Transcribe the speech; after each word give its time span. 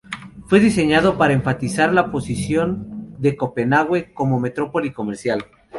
Fue 0.47 0.59
diseñado 0.59 1.15
para 1.19 1.31
enfatizar 1.35 1.93
la 1.93 2.09
posición 2.09 3.13
de 3.19 3.35
Copenhague 3.37 4.15
como 4.15 4.39
metrópoli 4.39 4.91
comercial. 4.91 5.45